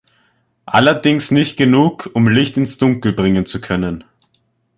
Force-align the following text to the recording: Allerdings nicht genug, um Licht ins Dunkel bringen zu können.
Allerdings 0.65 1.29
nicht 1.29 1.57
genug, 1.57 2.09
um 2.15 2.27
Licht 2.27 2.57
ins 2.57 2.79
Dunkel 2.79 3.13
bringen 3.13 3.45
zu 3.45 3.61
können. 3.61 4.03